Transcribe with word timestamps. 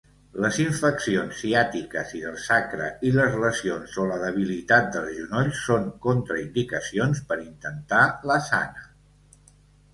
Les 0.43 0.55
infeccions 0.61 1.35
ciàtiques 1.41 2.13
i 2.19 2.21
del 2.23 2.39
sacre 2.45 2.87
i 3.11 3.11
les 3.17 3.37
lesions 3.45 3.99
o 4.05 4.07
la 4.13 4.17
debilitat 4.25 4.89
dels 4.97 5.13
genolls 5.21 5.63
són 5.69 5.87
contraindicacions 6.09 7.25
per 7.31 7.41
intentar 7.47 8.05
l'asana. 8.31 8.93